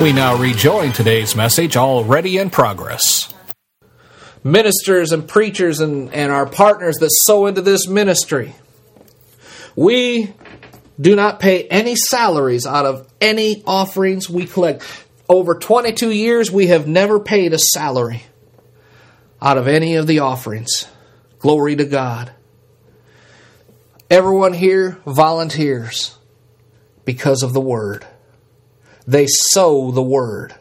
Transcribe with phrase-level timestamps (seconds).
[0.00, 3.34] We now rejoin today's message already in progress.
[4.42, 8.54] Ministers and preachers and, and our partners that sow into this ministry,
[9.76, 10.32] we
[10.98, 14.82] do not pay any salaries out of any offerings we collect.
[15.28, 18.22] Over 22 years, we have never paid a salary
[19.42, 20.88] out of any of the offerings.
[21.40, 22.32] Glory to God.
[24.08, 26.16] Everyone here volunteers
[27.04, 28.06] because of the word.
[29.06, 30.54] They sow the word.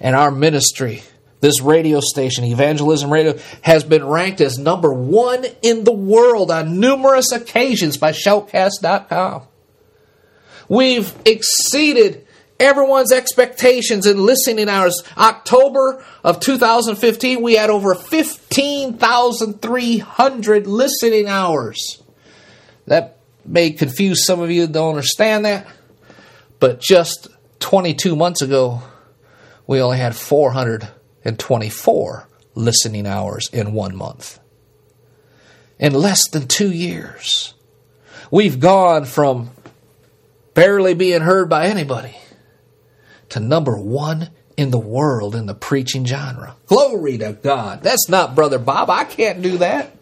[0.00, 1.02] And our ministry,
[1.40, 6.80] this radio station, Evangelism Radio, has been ranked as number one in the world on
[6.80, 9.42] numerous occasions by Shoutcast.com.
[10.68, 12.26] We've exceeded
[12.60, 15.02] everyone's expectations in listening hours.
[15.16, 22.02] October of 2015, we had over 15,300 listening hours.
[22.86, 25.66] That may confuse some of you that don't understand that,
[26.60, 27.28] but just
[27.60, 28.82] 22 months ago,
[29.66, 34.40] we only had 424 listening hours in one month.
[35.78, 37.54] In less than two years,
[38.30, 39.50] we've gone from
[40.54, 42.16] barely being heard by anybody
[43.30, 46.56] to number one in the world in the preaching genre.
[46.66, 47.82] Glory to God.
[47.82, 48.90] That's not Brother Bob.
[48.90, 49.96] I can't do that.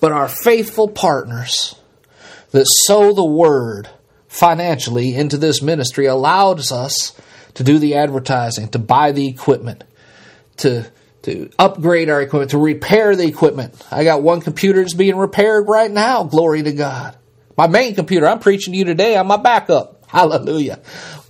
[0.00, 1.76] But our faithful partners
[2.50, 3.88] that sow the word
[4.34, 7.18] financially into this ministry allows us
[7.54, 9.84] to do the advertising, to buy the equipment,
[10.56, 10.90] to
[11.22, 13.74] to upgrade our equipment, to repair the equipment.
[13.90, 16.24] I got one computer that's being repaired right now.
[16.24, 17.16] Glory to God.
[17.56, 20.04] My main computer, I'm preaching to you today on my backup.
[20.08, 20.80] Hallelujah.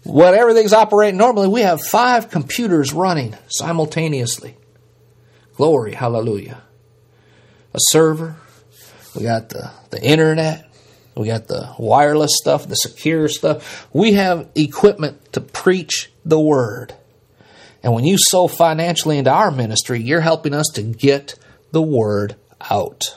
[0.04, 4.56] When everything's operating normally, we have five computers running simultaneously.
[5.56, 6.60] Glory, hallelujah.
[7.72, 8.36] A server,
[9.15, 10.64] we got the, the internet,
[11.17, 13.87] we got the wireless stuff, the secure stuff.
[13.93, 16.95] We have equipment to preach the word.
[17.83, 21.39] And when you sow financially into our ministry, you're helping us to get
[21.71, 22.35] the word
[22.71, 23.17] out.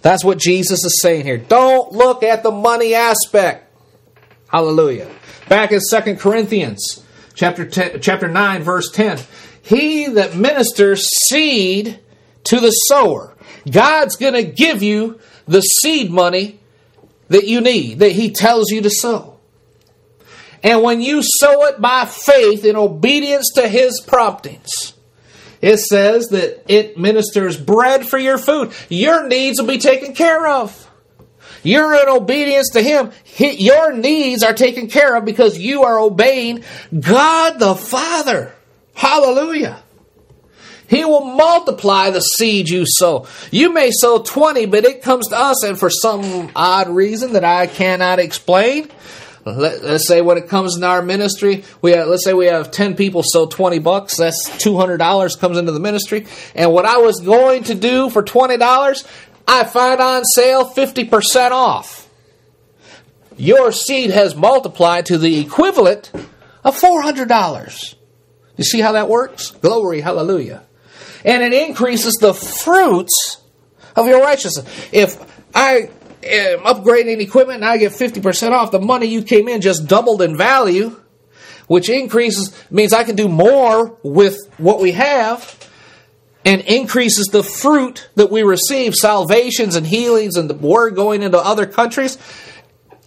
[0.00, 1.38] That's what Jesus is saying here.
[1.38, 3.68] Don't look at the money aspect.
[4.48, 5.10] Hallelujah.
[5.48, 7.04] Back in 2 Corinthians
[7.34, 9.18] chapter 10, chapter 9 verse 10.
[9.62, 12.00] He that ministers seed
[12.44, 13.36] to the sower.
[13.70, 16.60] God's going to give you the seed money
[17.28, 19.38] that you need, that He tells you to sow.
[20.62, 24.94] And when you sow it by faith in obedience to His promptings,
[25.60, 28.72] it says that it ministers bread for your food.
[28.88, 30.90] Your needs will be taken care of.
[31.62, 33.12] You're in obedience to Him.
[33.38, 36.64] Your needs are taken care of because you are obeying
[36.98, 38.52] God the Father.
[38.94, 39.81] Hallelujah.
[40.92, 43.26] He will multiply the seed you sow.
[43.50, 47.44] You may sow 20, but it comes to us, and for some odd reason that
[47.44, 48.90] I cannot explain,
[49.46, 52.70] let, us say when it comes in our ministry, we have, let's say we have
[52.70, 56.26] 10 people sow 20 bucks, that's $200 comes into the ministry.
[56.54, 59.06] And what I was going to do for $20,
[59.48, 62.06] I find on sale 50% off.
[63.38, 66.12] Your seed has multiplied to the equivalent
[66.62, 67.94] of $400.
[68.58, 69.52] You see how that works?
[69.52, 70.64] Glory, hallelujah
[71.24, 73.38] and it increases the fruits
[73.96, 74.66] of your righteousness.
[74.92, 75.16] If
[75.54, 75.90] I
[76.22, 80.22] am upgrading equipment and I get 50% off, the money you came in just doubled
[80.22, 81.00] in value,
[81.66, 85.58] which increases, means I can do more with what we have
[86.44, 91.38] and increases the fruit that we receive, salvations and healings and the word going into
[91.38, 92.18] other countries.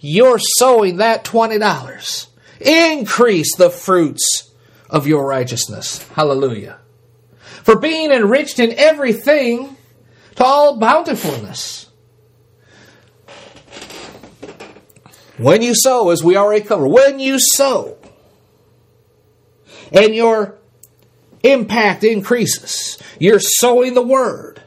[0.00, 2.26] you're sowing that $20.
[2.60, 4.50] Increase the fruits
[4.88, 6.06] of your righteousness.
[6.08, 6.78] Hallelujah.
[7.66, 9.76] For being enriched in everything
[10.36, 11.90] to all bountifulness.
[15.36, 17.98] When you sow, as we already covered, when you sow,
[19.90, 20.58] and your
[21.42, 24.62] impact increases, you're sowing the word.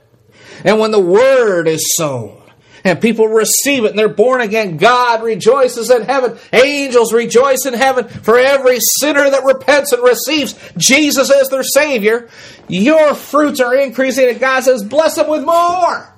[0.66, 2.39] And when the word is sown,
[2.84, 4.78] and people receive it and they're born again.
[4.78, 6.38] God rejoices in heaven.
[6.54, 12.30] Angels rejoice in heaven for every sinner that repents and receives Jesus as their Savior.
[12.68, 16.16] Your fruits are increasing, and God says, Bless them with more.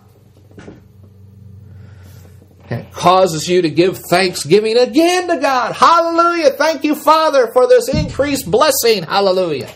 [2.70, 5.74] And it causes you to give thanksgiving again to God.
[5.74, 6.52] Hallelujah.
[6.52, 9.04] Thank you, Father, for this increased blessing.
[9.04, 9.70] Hallelujah.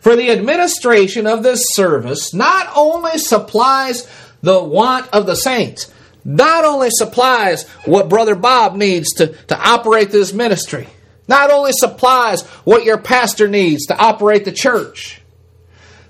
[0.00, 4.06] For the administration of this service not only supplies
[4.40, 5.92] the want of the saints,
[6.24, 10.88] not only supplies what Brother Bob needs to, to operate this ministry,
[11.26, 15.20] not only supplies what your pastor needs to operate the church,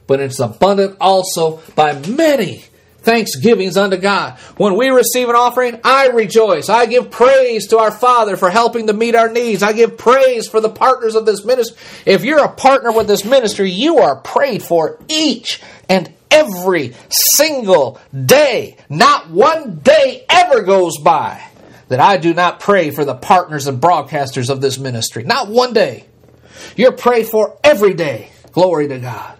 [0.07, 2.65] but it's abundant also by many
[3.09, 4.39] thanksgivings unto God.
[4.59, 6.69] When we receive an offering, I rejoice.
[6.69, 9.63] I give praise to our Father for helping to meet our needs.
[9.63, 11.79] I give praise for the partners of this ministry.
[12.05, 17.99] If you're a partner with this ministry, you are prayed for each and every single
[18.27, 18.77] day.
[18.91, 21.43] Not one day ever goes by
[21.89, 25.25] that I do not pray for the partners and broadcasters of this ministry.
[25.25, 26.05] Not one day.
[26.77, 28.33] You're prayed for every day.
[28.53, 29.39] Glory to God.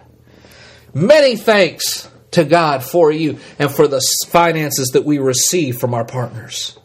[0.95, 6.05] Many thanks to God for you and for the finances that we receive from our
[6.05, 6.79] partners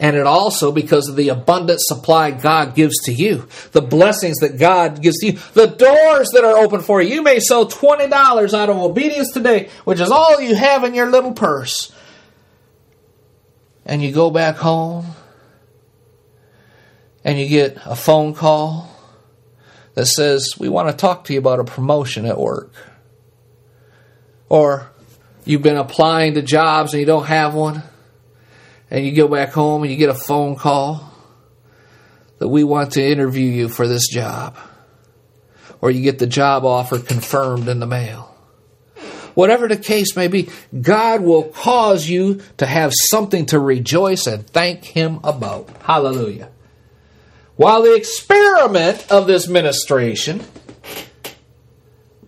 [0.00, 4.58] and it also because of the abundant supply God gives to you, the blessings that
[4.58, 7.16] God gives to you, the doors that are open for you.
[7.16, 11.10] You may sell $20 out of obedience today, which is all you have in your
[11.10, 11.92] little purse.
[13.84, 15.06] And you go back home
[17.24, 18.94] and you get a phone call
[19.94, 22.72] that says, We want to talk to you about a promotion at work.
[24.48, 24.90] Or
[25.44, 27.82] you've been applying to jobs and you don't have one
[28.90, 31.12] and you go back home and you get a phone call
[32.38, 34.56] that we want to interview you for this job,
[35.80, 38.34] or you get the job offer confirmed in the mail.
[39.34, 40.48] Whatever the case may be,
[40.80, 45.68] God will cause you to have something to rejoice and thank Him about.
[45.82, 46.50] Hallelujah.
[47.54, 50.44] While the experiment of this ministration,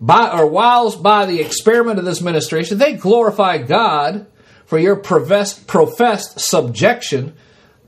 [0.01, 4.25] by, or whilst by the experiment of this ministration, they glorify God
[4.65, 7.35] for your professed, professed subjection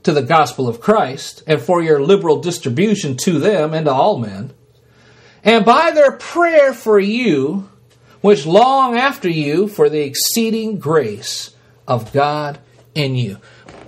[0.04, 4.18] to the gospel of Christ, and for your liberal distribution to them and to all
[4.18, 4.52] men,
[5.42, 7.68] and by their prayer for you,
[8.20, 11.54] which long after you for the exceeding grace
[11.88, 12.58] of God
[12.94, 13.38] in you.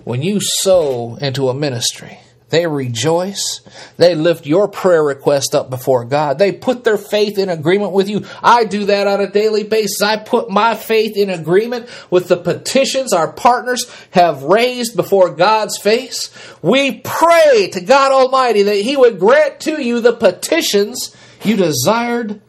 [0.05, 3.61] When you sow into a ministry, they rejoice.
[3.97, 6.39] They lift your prayer request up before God.
[6.39, 8.25] They put their faith in agreement with you.
[8.41, 10.01] I do that on a daily basis.
[10.01, 15.77] I put my faith in agreement with the petitions our partners have raised before God's
[15.77, 16.31] face.
[16.63, 22.41] We pray to God Almighty that He would grant to you the petitions you desired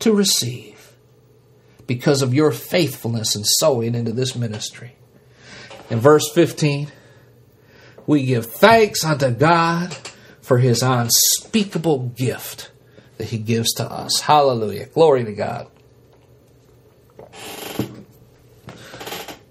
[0.00, 0.94] to receive
[1.88, 4.94] because of your faithfulness in sowing into this ministry.
[5.90, 6.92] In verse 15,
[8.06, 9.96] we give thanks unto God
[10.40, 12.70] for his unspeakable gift
[13.18, 14.20] that he gives to us.
[14.20, 14.86] Hallelujah.
[14.86, 15.68] Glory to God.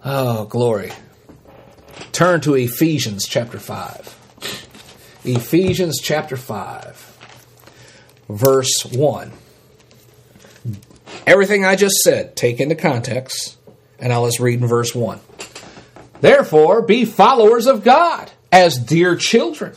[0.03, 0.91] Oh, glory.
[2.11, 4.17] Turn to Ephesians chapter 5.
[5.23, 9.31] Ephesians chapter 5, verse 1.
[11.27, 13.57] Everything I just said, take into context,
[13.99, 15.19] and now let's read in verse 1.
[16.21, 19.73] Therefore, be followers of God as dear children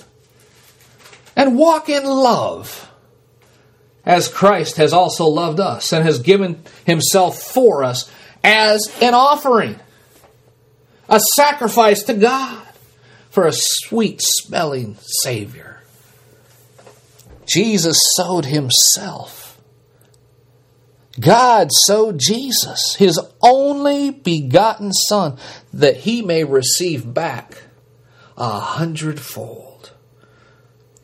[1.37, 2.91] and walk in love
[4.05, 8.11] as Christ has also loved us and has given himself for us
[8.43, 9.79] as an offering,
[11.09, 12.67] a sacrifice to God
[13.31, 15.83] for a sweet smelling Savior.
[17.47, 19.59] Jesus sowed himself.
[21.21, 25.39] God sowed Jesus, his only begotten Son,
[25.73, 27.64] that he may receive back
[28.37, 29.93] a hundredfold.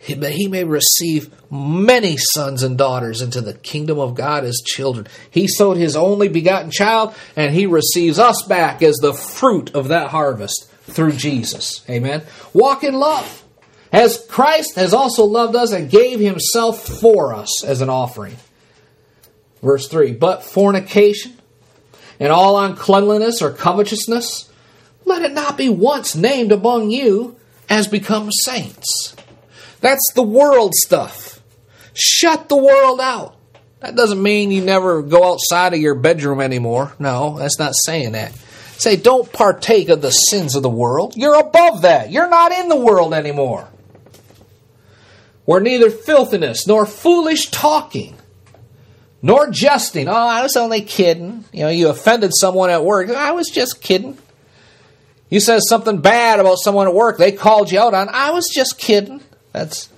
[0.08, 5.06] That he may receive many sons and daughters into the kingdom of God as children.
[5.30, 9.88] He sowed his only begotten child, and he receives us back as the fruit of
[9.88, 11.84] that harvest through Jesus.
[11.88, 12.22] Amen.
[12.54, 13.44] Walk in love.
[13.92, 18.36] As Christ has also loved us and gave himself for us as an offering.
[19.62, 21.36] Verse 3 But fornication
[22.18, 24.49] and all uncleanliness or covetousness
[25.10, 27.36] let it not be once named among you,
[27.68, 29.14] as become saints.
[29.80, 31.40] That's the world stuff.
[31.92, 33.36] Shut the world out.
[33.80, 36.92] That doesn't mean you never go outside of your bedroom anymore.
[36.98, 38.32] No, that's not saying that.
[38.76, 41.16] Say, don't partake of the sins of the world.
[41.16, 42.10] You're above that.
[42.10, 43.68] You're not in the world anymore.
[45.44, 48.16] Where neither filthiness nor foolish talking
[49.22, 50.08] nor jesting.
[50.08, 51.44] Oh, I was only kidding.
[51.52, 53.10] You know, you offended someone at work.
[53.10, 54.16] I was just kidding.
[55.30, 57.16] You said something bad about someone at work.
[57.16, 58.08] They called you out on.
[58.08, 59.22] I was just kidding.
[59.52, 59.88] That's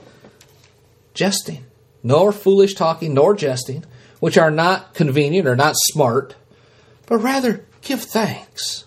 [1.14, 1.64] jesting.
[2.02, 3.84] Nor foolish talking, nor jesting,
[4.20, 6.36] which are not convenient or not smart,
[7.06, 8.84] but rather give thanks.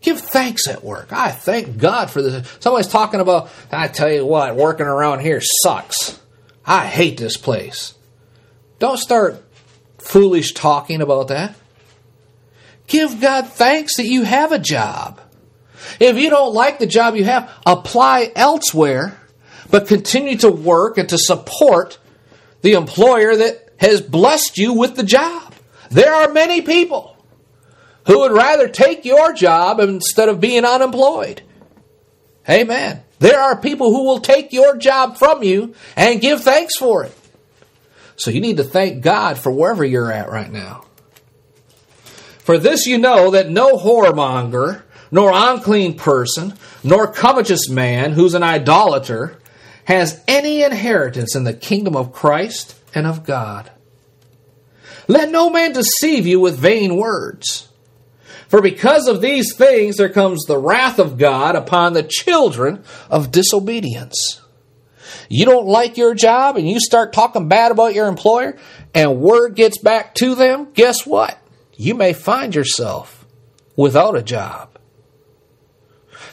[0.00, 1.12] Give thanks at work.
[1.12, 2.56] I thank God for this.
[2.60, 6.20] Somebody's talking about, I tell you what, working around here sucks.
[6.64, 7.94] I hate this place.
[8.78, 9.42] Don't start
[9.98, 11.54] foolish talking about that.
[12.86, 15.20] Give God thanks that you have a job.
[16.00, 19.18] If you don't like the job you have, apply elsewhere,
[19.70, 21.98] but continue to work and to support
[22.62, 25.54] the employer that has blessed you with the job.
[25.90, 27.16] There are many people
[28.06, 31.42] who would rather take your job instead of being unemployed.
[32.48, 33.02] Amen.
[33.18, 37.14] There are people who will take your job from you and give thanks for it.
[38.16, 40.84] So you need to thank God for wherever you're at right now.
[42.38, 48.42] For this you know that no whoremonger, nor unclean person, nor covetous man who's an
[48.42, 49.38] idolater
[49.84, 53.70] has any inheritance in the kingdom of Christ and of God.
[55.06, 57.68] Let no man deceive you with vain words.
[58.48, 63.30] For because of these things there comes the wrath of God upon the children of
[63.30, 64.40] disobedience.
[65.30, 68.56] You don't like your job and you start talking bad about your employer
[68.94, 71.38] and word gets back to them, guess what?
[71.74, 73.26] You may find yourself
[73.76, 74.67] without a job.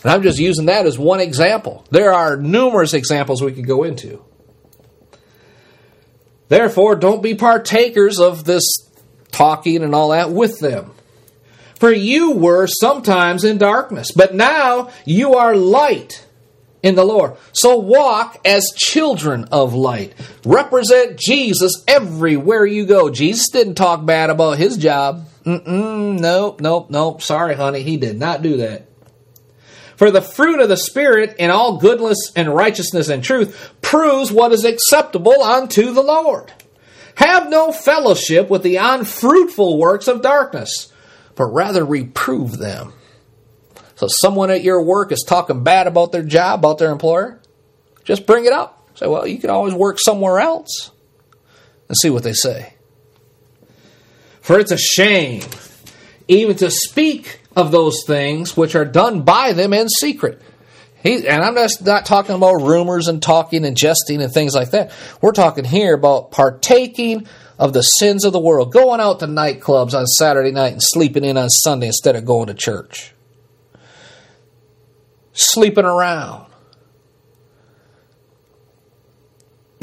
[0.06, 1.84] And I'm just using that as one example.
[1.90, 4.24] There are numerous examples we could go into.
[6.48, 8.64] Therefore, don't be partakers of this
[9.32, 10.92] talking and all that with them.
[11.80, 16.24] For you were sometimes in darkness, but now you are light
[16.84, 17.36] in the Lord.
[17.52, 20.14] So walk as children of light.
[20.46, 23.10] Represent Jesus everywhere you go.
[23.10, 25.28] Jesus didn't talk bad about his job.
[25.46, 27.24] Mm-mm, nope, nope, nope.
[27.24, 28.88] Sorry, honey, he did not do that.
[29.96, 34.52] For the fruit of the Spirit in all goodness and righteousness and truth proves what
[34.52, 36.52] is acceptable unto the Lord.
[37.16, 40.92] Have no fellowship with the unfruitful works of darkness,
[41.36, 42.94] but rather reprove them.
[43.96, 47.40] So someone at your work is talking bad about their job, about their employer,
[48.04, 48.90] just bring it up.
[48.96, 50.92] Say, well, you can always work somewhere else
[51.88, 52.74] and see what they say.
[54.42, 55.44] For it's a shame
[56.28, 60.42] even to speak of those things which are done by them in secret.
[61.02, 64.72] He, and I'm just not talking about rumors and talking and jesting and things like
[64.72, 64.92] that.
[65.22, 67.28] We're talking here about partaking
[67.60, 71.24] of the sins of the world, going out to nightclubs on Saturday night and sleeping
[71.24, 73.16] in on Sunday instead of going to church
[75.36, 76.48] sleeping around.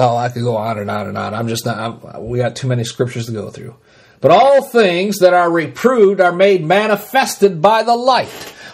[0.02, 1.32] Oh, I could go on and on and on.
[1.32, 3.76] I'm just not, I'm, we got too many scriptures to go through.
[4.20, 8.28] But all things that are reproved are made manifested by the light.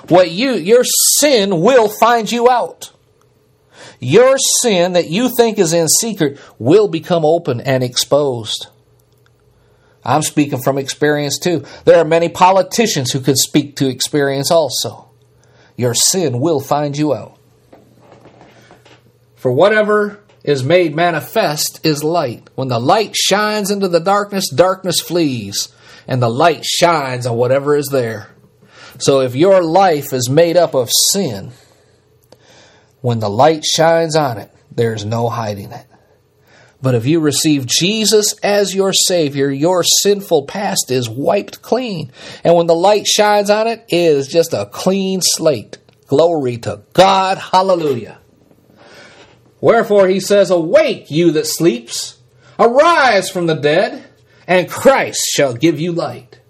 [0.09, 2.93] What you, your sin will find you out.
[4.01, 8.69] Your sin that you think is in secret will become open and exposed.
[10.05, 11.65] I'm speaking from experience too.
[11.85, 15.09] There are many politicians who could speak to experience also
[15.79, 17.39] your sin will find you out.
[19.37, 22.49] For whatever is made manifest is light.
[22.55, 25.69] When the light shines into the darkness, darkness flees,
[26.07, 28.31] and the light shines on whatever is there.
[28.99, 31.51] So if your life is made up of sin,
[33.03, 35.85] when the light shines on it, there's no hiding it.
[36.81, 42.11] But if you receive Jesus as your Savior, your sinful past is wiped clean.
[42.43, 45.77] And when the light shines on it, it is just a clean slate.
[46.07, 47.37] Glory to God.
[47.37, 48.18] Hallelujah.
[49.61, 52.19] Wherefore he says, Awake, you that sleeps,
[52.59, 54.05] arise from the dead,
[54.47, 56.41] and Christ shall give you light.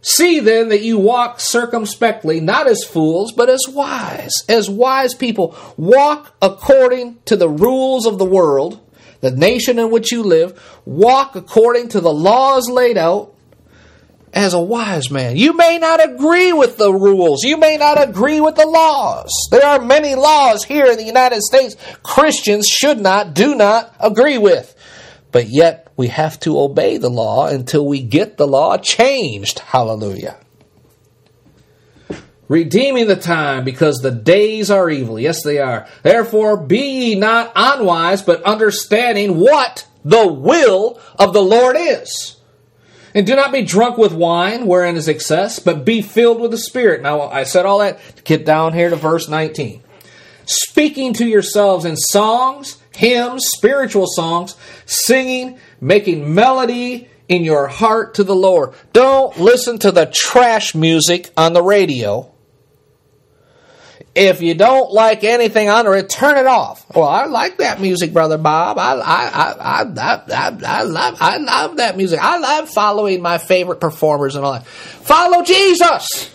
[0.00, 4.32] See then that you walk circumspectly, not as fools, but as wise.
[4.48, 8.80] As wise people, walk according to the rules of the world
[9.20, 13.34] the nation in which you live, walk according to the laws laid out
[14.32, 15.36] as a wise man.
[15.36, 17.44] You may not agree with the rules.
[17.44, 19.30] You may not agree with the laws.
[19.50, 24.38] There are many laws here in the United States Christians should not, do not agree
[24.38, 24.74] with.
[25.30, 29.58] But yet we have to obey the law until we get the law changed.
[29.58, 30.36] Hallelujah.
[32.48, 35.20] redeeming the time because the days are evil.
[35.20, 35.86] Yes, they are.
[36.02, 42.37] Therefore, be ye not unwise, but understanding what the will of the Lord is.
[43.14, 46.58] And do not be drunk with wine, wherein is excess, but be filled with the
[46.58, 47.02] Spirit.
[47.02, 49.82] Now, I said all that to get down here to verse 19.
[50.44, 58.24] Speaking to yourselves in songs, hymns, spiritual songs, singing, making melody in your heart to
[58.24, 58.72] the Lord.
[58.92, 62.32] Don't listen to the trash music on the radio
[64.18, 66.84] if you don't like anything under it, turn it off.
[66.92, 68.76] Well, I like that music, brother Bob.
[68.76, 72.18] I I I I, I, I love I love that music.
[72.20, 74.66] I love following my favorite performers and all that.
[74.66, 76.34] Follow Jesus.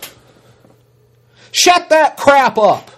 [1.52, 2.90] Shut that crap up.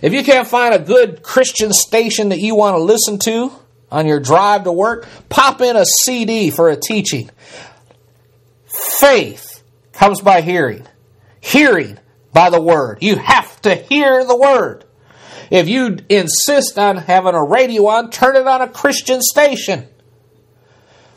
[0.00, 3.52] If you can't find a good Christian station that you want to listen to
[3.90, 7.28] on your drive to work, pop in a CD for a teaching.
[8.64, 10.86] Faith comes by hearing.
[11.40, 11.98] Hearing
[12.32, 12.98] by the word.
[13.02, 14.84] You have to hear the word.
[15.50, 19.88] If you insist on having a radio on, turn it on a Christian station.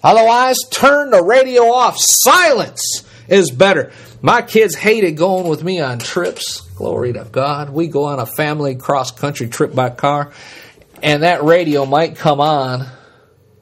[0.04, 1.96] Otherwise, turn the radio off.
[1.98, 3.92] Silence is better.
[4.22, 6.62] My kids hated going with me on trips.
[6.76, 7.70] Glory to God.
[7.70, 10.34] We go on a family cross country trip by car,
[11.02, 12.88] and that radio might come on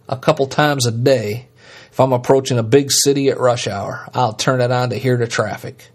[0.08, 1.48] a couple times a day.
[1.92, 5.18] If I'm approaching a big city at rush hour, I'll turn it on to hear
[5.18, 5.90] the traffic.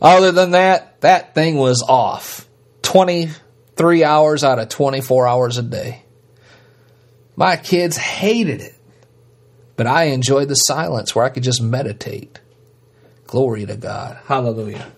[0.00, 2.48] Other than that, that thing was off
[2.82, 6.02] 23 hours out of 24 hours a day.
[7.36, 8.74] My kids hated it,
[9.76, 12.40] but I enjoyed the silence where I could just meditate.
[13.26, 14.18] Glory to God.
[14.24, 14.90] Hallelujah.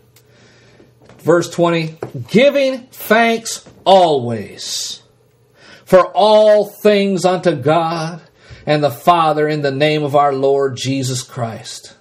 [1.19, 5.03] Verse 20 giving thanks always
[5.85, 8.23] for all things unto God
[8.67, 11.97] and the Father in the name of our Lord Jesus Christ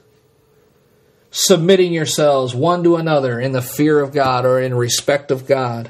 [1.31, 5.89] submitting yourselves one to another in the fear of God or in respect of God.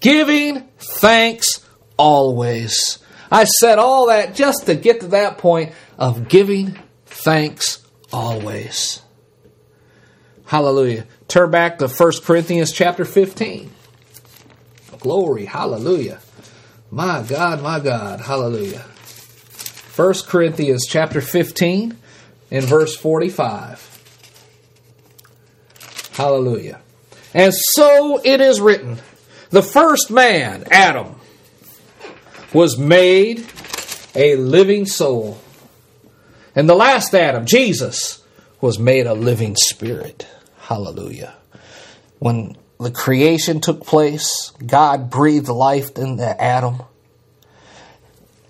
[0.00, 1.64] Giving thanks
[1.96, 2.98] always.
[3.30, 9.02] I said all that just to get to that point of giving thanks always.
[10.46, 11.06] Hallelujah.
[11.28, 13.70] Turn back to 1 Corinthians chapter 15.
[14.98, 15.46] Glory.
[15.46, 16.20] Hallelujah.
[16.90, 18.20] My God, my God.
[18.20, 18.84] Hallelujah.
[19.96, 21.96] 1 Corinthians chapter 15
[22.50, 23.91] in verse 45.
[26.12, 26.80] Hallelujah.
[27.34, 28.98] And so it is written
[29.52, 31.14] the first man, Adam,
[32.54, 33.46] was made
[34.14, 35.38] a living soul.
[36.54, 38.22] And the last Adam, Jesus,
[38.62, 40.26] was made a living spirit.
[40.58, 41.34] Hallelujah.
[42.18, 46.82] When the creation took place, God breathed life into Adam.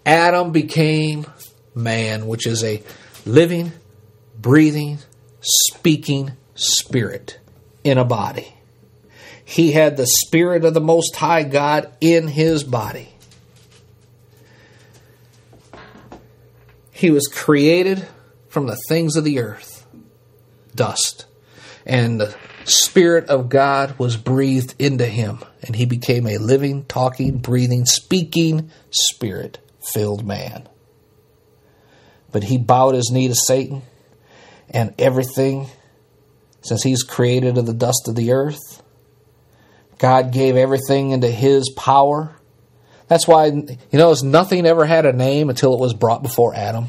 [0.06, 1.26] Adam became
[1.74, 2.82] man, which is a
[3.26, 3.72] living,
[4.40, 4.98] breathing,
[5.40, 7.38] speaking spirit
[7.84, 8.54] in a body.
[9.44, 13.08] He had the Spirit of the Most High God in his body.
[16.90, 18.06] He was created
[18.48, 19.86] from the things of the earth,
[20.74, 21.26] dust,
[21.84, 27.38] and the Spirit of God was breathed into him, and he became a living, talking,
[27.38, 29.58] breathing, speaking, spirit
[29.92, 30.68] filled man.
[32.30, 33.82] But he bowed his knee to Satan,
[34.70, 35.66] and everything
[36.62, 38.82] since he's created of the dust of the earth.
[39.98, 42.34] God gave everything into his power.
[43.08, 46.86] That's why, you know, nothing ever had a name until it was brought before Adam.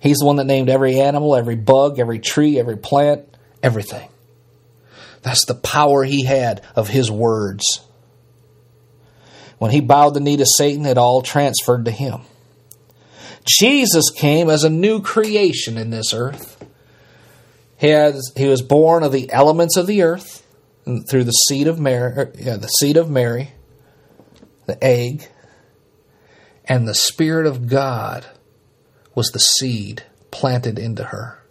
[0.00, 3.22] He's the one that named every animal, every bug, every tree, every plant,
[3.62, 4.08] everything.
[5.22, 7.80] That's the power he had of his words.
[9.58, 12.20] When he bowed the knee to Satan, it all transferred to him.
[13.46, 16.53] Jesus came as a new creation in this earth.
[17.84, 20.42] He, has, he was born of the elements of the earth
[21.06, 23.50] through the seed of Mary, er, yeah, the seed of Mary,
[24.64, 25.28] the egg,
[26.64, 28.24] and the Spirit of God
[29.14, 31.44] was the seed planted into her.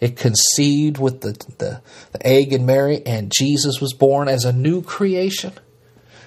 [0.00, 4.52] It conceived with the, the, the egg and Mary, and Jesus was born as a
[4.52, 5.52] new creation,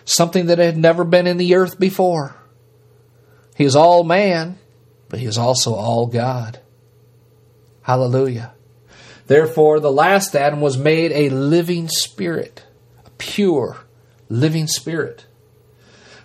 [0.06, 2.34] something that had never been in the earth before.
[3.58, 4.58] He is all man,
[5.10, 6.62] but he is also all God.
[7.82, 8.53] Hallelujah.
[9.34, 12.62] Therefore, the last Adam was made a living spirit,
[13.04, 13.78] a pure,
[14.30, 15.26] living spirit.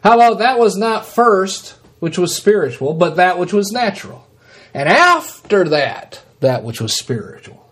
[0.05, 4.29] How about that was not first, which was spiritual, but that which was natural.
[4.75, 7.67] And after that, that which was spiritual.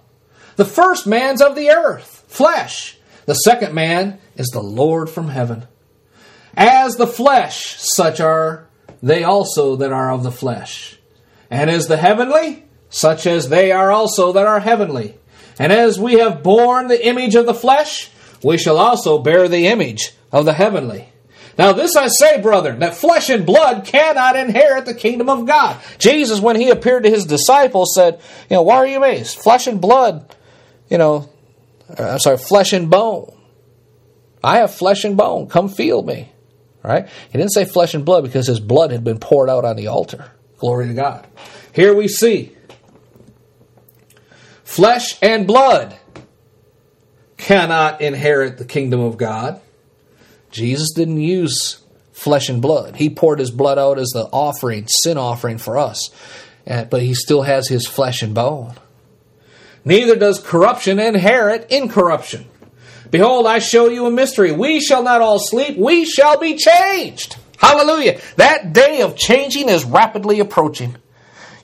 [0.56, 2.96] The first man's of the earth, flesh.
[3.26, 5.66] The second man is the Lord from heaven.
[6.56, 8.68] As the flesh, such are
[9.02, 10.98] they also that are of the flesh.
[11.50, 15.18] And as the heavenly, such as they are also that are heavenly.
[15.58, 18.10] And as we have borne the image of the flesh,
[18.42, 21.08] we shall also bear the image of the heavenly.
[21.58, 25.80] Now, this I say, brethren, that flesh and blood cannot inherit the kingdom of God.
[25.98, 29.38] Jesus, when he appeared to his disciples, said, You know, why are you amazed?
[29.38, 30.34] Flesh and blood,
[30.90, 31.30] you know,
[31.98, 33.32] uh, I'm sorry, flesh and bone.
[34.44, 35.48] I have flesh and bone.
[35.48, 36.30] Come feel me.
[36.82, 37.08] Right?
[37.32, 39.88] He didn't say flesh and blood because his blood had been poured out on the
[39.88, 40.30] altar.
[40.58, 41.26] Glory to God.
[41.72, 42.55] Here we see
[44.76, 45.98] flesh and blood
[47.38, 49.60] cannot inherit the kingdom of God.
[50.50, 52.96] Jesus didn't use flesh and blood.
[52.96, 56.10] He poured his blood out as the offering, sin offering for us.
[56.66, 58.74] But he still has his flesh and bone.
[59.84, 62.44] Neither does corruption inherit incorruption.
[63.10, 64.52] Behold, I show you a mystery.
[64.52, 67.36] We shall not all sleep, we shall be changed.
[67.56, 68.20] Hallelujah.
[68.36, 70.96] That day of changing is rapidly approaching.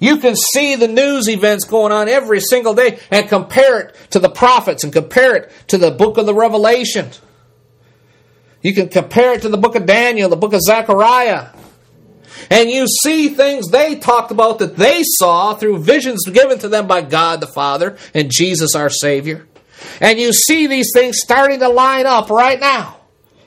[0.02, 4.18] You can see the news events going on every single day and compare it to
[4.18, 7.10] the prophets and compare it to the book of the Revelation.
[8.62, 11.50] You can compare it to the book of Daniel, the book of Zechariah.
[12.50, 16.88] And you see things they talked about that they saw through visions given to them
[16.88, 19.46] by God the Father and Jesus our Savior.
[20.00, 23.01] And you see these things starting to line up right now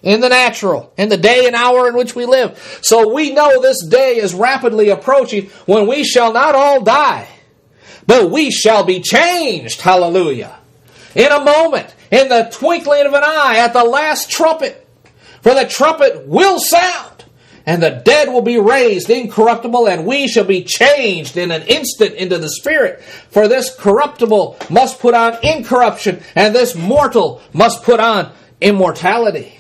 [0.06, 2.80] in the natural, in the day and hour in which we live.
[2.82, 7.28] So we know this day is rapidly approaching when we shall not all die,
[8.06, 9.82] but we shall be changed.
[9.82, 10.56] Hallelujah.
[11.16, 14.88] In a moment, in the twinkling of an eye, at the last trumpet.
[15.42, 17.26] For the trumpet will sound,
[17.66, 22.14] and the dead will be raised incorruptible, and we shall be changed in an instant
[22.14, 23.02] into the Spirit.
[23.02, 29.58] For this corruptible must put on incorruption, and this mortal must put on immortality.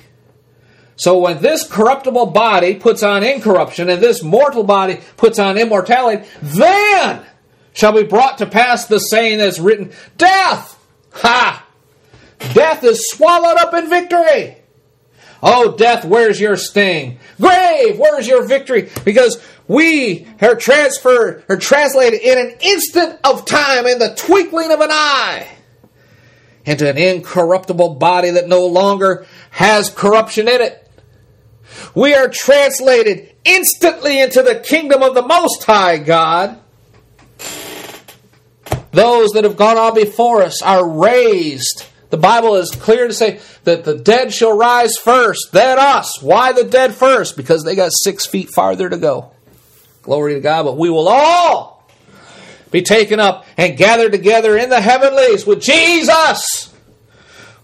[0.98, 6.28] So when this corruptible body puts on incorruption, and this mortal body puts on immortality,
[6.42, 7.26] then
[7.74, 10.82] shall be brought to pass the saying that's written, Death!
[11.16, 11.66] Ha!
[12.54, 14.58] Death is swallowed up in victory.
[15.44, 17.20] Oh, death, where's your sting?
[17.40, 18.90] Grave, where's your victory?
[19.04, 24.80] Because we are transferred or translated in an instant of time, in the twinkling of
[24.80, 25.48] an eye,
[26.66, 30.85] into an incorruptible body that no longer has corruption in it.
[31.94, 36.60] We are translated instantly into the kingdom of the Most High God.
[38.92, 43.42] Those that have gone on before us are raised the Bible is clear to say
[43.66, 46.22] that the dead shall rise first, then us.
[46.22, 47.36] Why the dead first?
[47.36, 49.32] Because they got six feet farther to go.
[50.02, 50.64] Glory to God.
[50.64, 51.86] But we will all
[52.72, 56.74] be taken up and gathered together in the heavenlies with Jesus.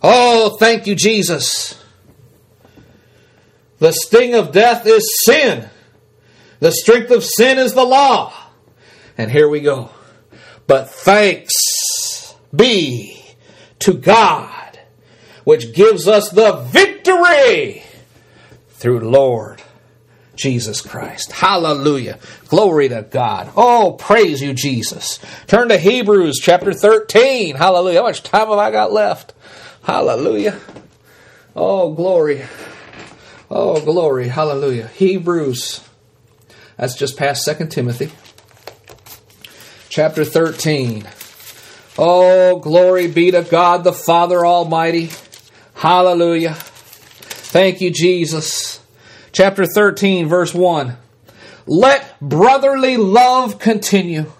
[0.03, 1.80] Oh, thank you, Jesus.
[3.81, 5.67] The sting of death is sin.
[6.59, 8.31] The strength of sin is the law.
[9.17, 9.89] And here we go.
[10.67, 13.19] But thanks be
[13.79, 14.79] to God,
[15.45, 17.81] which gives us the victory
[18.69, 19.63] through Lord
[20.35, 21.31] Jesus Christ.
[21.31, 22.19] Hallelujah.
[22.49, 23.51] Glory to God.
[23.57, 25.17] Oh, praise you, Jesus.
[25.47, 27.55] Turn to Hebrews chapter 13.
[27.55, 28.01] Hallelujah.
[28.01, 29.33] How much time have I got left?
[29.81, 30.59] Hallelujah.
[31.55, 32.43] Oh, glory.
[33.53, 34.29] Oh, glory.
[34.29, 34.87] Hallelujah.
[34.87, 35.85] Hebrews.
[36.77, 38.09] That's just past 2 Timothy.
[39.89, 41.05] Chapter 13.
[41.97, 45.09] Oh, glory be to God the Father Almighty.
[45.73, 46.53] Hallelujah.
[46.53, 48.79] Thank you, Jesus.
[49.33, 50.95] Chapter 13, verse 1.
[51.67, 54.31] Let brotherly love continue.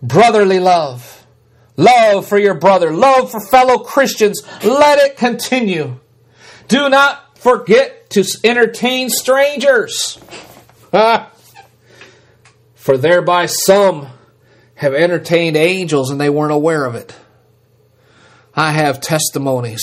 [0.00, 1.26] Brotherly love.
[1.76, 2.92] Love for your brother.
[2.92, 4.40] Love for fellow Christians.
[4.62, 5.98] Let it continue.
[6.68, 10.18] Do not forget to entertain strangers.
[12.82, 14.08] for thereby some
[14.74, 17.14] have entertained angels and they weren't aware of it.
[18.54, 19.82] I have testimonies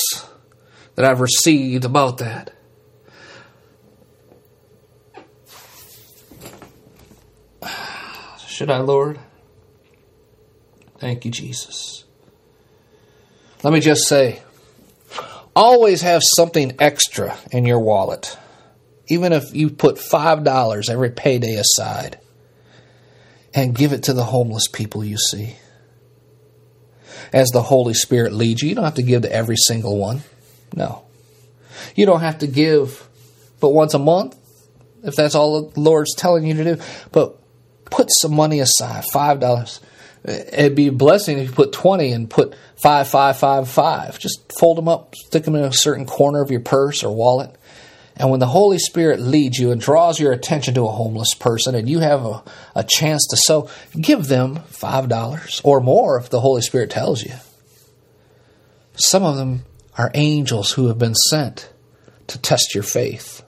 [0.96, 2.54] that I've received about that.
[8.48, 9.18] Should I, Lord?
[11.00, 12.04] Thank you, Jesus.
[13.64, 14.42] Let me just say
[15.56, 18.38] always have something extra in your wallet,
[19.08, 22.20] even if you put $5 every payday aside
[23.54, 25.56] and give it to the homeless people you see.
[27.32, 30.22] As the Holy Spirit leads you, you don't have to give to every single one.
[30.76, 31.04] No.
[31.96, 33.10] You don't have to give
[33.60, 34.36] but once a month,
[35.04, 36.82] if that's all the Lord's telling you to do.
[37.12, 37.38] But
[37.86, 39.80] put some money aside, five dollars.
[40.24, 44.20] It'd be a blessing if you put twenty and put five, five, five, five.
[44.20, 47.56] Just fold them up, stick them in a certain corner of your purse or wallet,
[48.20, 51.74] and when the Holy Spirit leads you and draws your attention to a homeless person
[51.74, 52.44] and you have a,
[52.76, 57.34] a chance to sow, give them $5 or more if the Holy Spirit tells you.
[58.96, 59.64] Some of them
[59.98, 61.72] are angels who have been sent
[62.28, 63.42] to test your faith.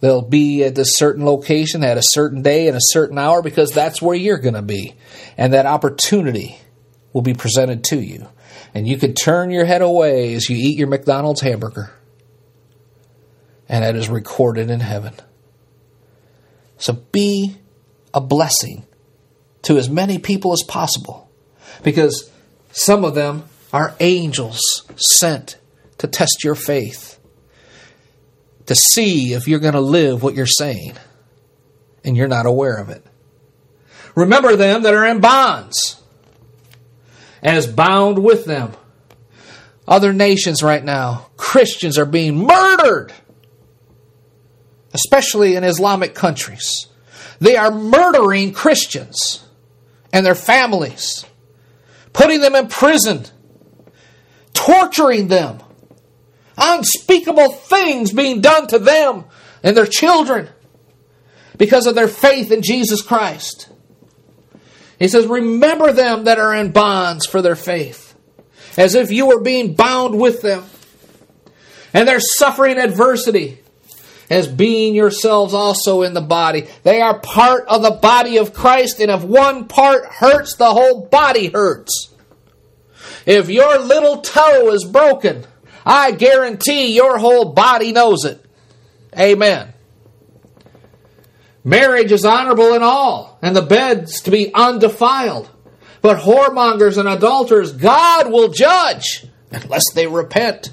[0.00, 3.70] They'll be at a certain location at a certain day and a certain hour because
[3.70, 4.94] that's where you're going to be.
[5.36, 6.58] And that opportunity
[7.12, 8.28] will be presented to you.
[8.74, 11.90] And you can turn your head away as you eat your McDonald's hamburger.
[13.68, 15.14] And that is recorded in heaven.
[16.78, 17.56] So be
[18.14, 18.86] a blessing
[19.62, 21.30] to as many people as possible
[21.82, 22.30] because
[22.72, 24.60] some of them are angels
[24.96, 25.58] sent
[25.98, 27.09] to test your faith,
[28.70, 30.92] to see if you're going to live what you're saying,
[32.04, 33.04] and you're not aware of it.
[34.14, 36.00] Remember them that are in bonds,
[37.42, 38.70] as bound with them.
[39.88, 43.12] Other nations right now, Christians are being murdered,
[44.94, 46.86] especially in Islamic countries.
[47.40, 49.44] They are murdering Christians
[50.12, 51.26] and their families,
[52.12, 53.24] putting them in prison,
[54.54, 55.58] torturing them,
[56.60, 59.24] unspeakable things being done to them
[59.62, 60.48] and their children
[61.56, 63.68] because of their faith in Jesus Christ.
[64.98, 68.14] He says, Remember them that are in bonds for their faith,
[68.76, 70.64] as if you were being bound with them,
[71.92, 73.58] and they're suffering adversity
[74.30, 76.68] as being yourselves also in the body.
[76.84, 81.06] They are part of the body of Christ, and if one part hurts, the whole
[81.06, 82.14] body hurts.
[83.26, 85.44] If your little toe is broken,
[85.84, 88.44] I guarantee your whole body knows it.
[89.18, 89.72] Amen.
[91.64, 95.50] Marriage is honorable in all, and the bed's to be undefiled.
[96.00, 100.70] But whoremongers and adulterers, God will judge unless they repent.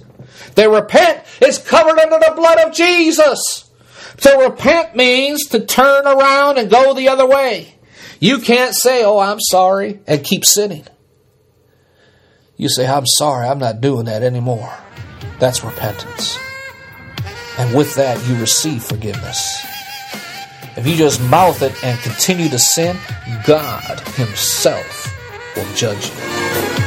[0.56, 3.70] They repent is covered under the blood of Jesus.
[4.18, 7.76] To repent means to turn around and go the other way.
[8.20, 10.86] You can't say, Oh, I'm sorry, and keep sinning.
[12.58, 14.74] You say, I'm sorry, I'm not doing that anymore.
[15.40, 16.40] That's repentance.
[17.60, 19.64] And with that, you receive forgiveness.
[20.76, 22.98] If you just mouth it and continue to sin,
[23.46, 25.16] God Himself
[25.56, 26.87] will judge you.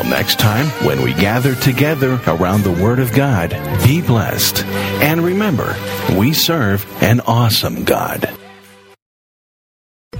[0.00, 3.50] next time, when we gather together around the Word of God,
[3.84, 4.64] be blessed.
[4.64, 5.76] And remember,
[6.16, 8.41] we serve an awesome God.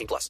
[0.00, 0.28] 18 plus.